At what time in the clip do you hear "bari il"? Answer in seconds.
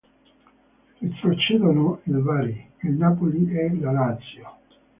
2.23-2.93